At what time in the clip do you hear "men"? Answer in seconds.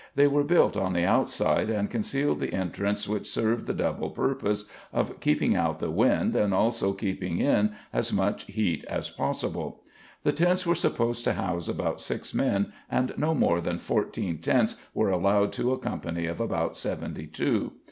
12.33-12.73